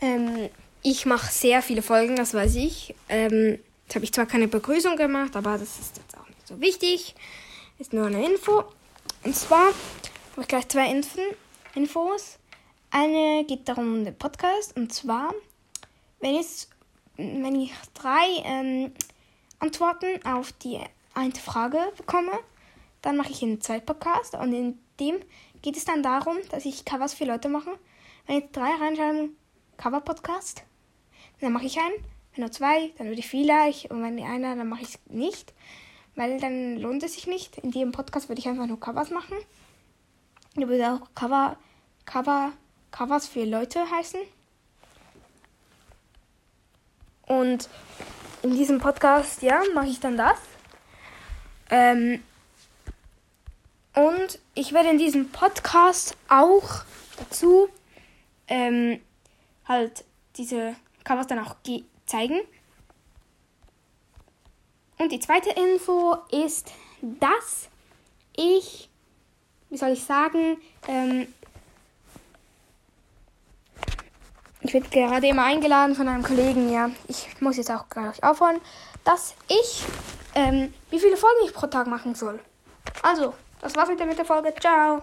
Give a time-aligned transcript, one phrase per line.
[0.00, 0.48] Ähm,
[0.82, 2.94] ich mache sehr viele Folgen, das weiß ich.
[3.08, 6.60] Ähm, jetzt habe ich zwar keine Begrüßung gemacht, aber das ist jetzt auch nicht so
[6.60, 7.14] wichtig.
[7.78, 8.64] Ist nur eine Info.
[9.24, 11.22] Und zwar habe ich gleich zwei Infen,
[11.74, 12.38] Infos.
[12.90, 14.76] Eine geht darum um den Podcast.
[14.76, 15.34] Und zwar,
[16.20, 16.42] wenn,
[17.16, 18.92] wenn ich drei ähm,
[19.58, 20.80] Antworten auf die
[21.14, 22.32] eine Frage bekomme,
[23.02, 24.34] dann mache ich einen zweiten Podcast.
[24.34, 25.16] Und in dem
[25.62, 27.78] geht es dann darum, dass ich Covers für Leute mache.
[28.26, 29.36] Wenn ich drei reinschreiben,
[29.78, 30.64] Cover-Podcast,
[31.40, 32.04] dann mache ich einen.
[32.34, 33.90] Wenn nur zwei, dann würde ich vielleicht.
[33.90, 35.54] Und wenn einer, dann mache ich es nicht.
[36.14, 37.58] Weil dann lohnt es sich nicht.
[37.58, 39.36] In jedem Podcast würde ich einfach nur Covers machen.
[40.54, 41.56] Da würde auch Cover,
[42.04, 42.52] Cover,
[42.90, 44.20] Covers für Leute heißen.
[47.26, 47.68] Und
[48.42, 50.38] in diesem Podcast, ja, mache ich dann das.
[51.70, 52.22] Ähm,
[53.94, 56.82] und ich werde in diesem Podcast auch
[57.18, 57.68] dazu
[58.48, 59.00] ähm,
[59.68, 60.04] halt
[60.36, 61.56] diese Covers dann auch
[62.06, 62.40] zeigen.
[64.98, 67.68] Und die zweite Info ist, dass
[68.36, 68.88] ich,
[69.70, 71.28] wie soll ich sagen, ähm,
[74.60, 78.60] ich werde gerade immer eingeladen von einem Kollegen, ja, ich muss jetzt auch gleich aufhören,
[79.04, 79.84] dass ich,
[80.34, 82.40] ähm, wie viele Folgen ich pro Tag machen soll.
[83.02, 84.52] Also, das war's mit der Folge.
[84.60, 84.96] Ciao.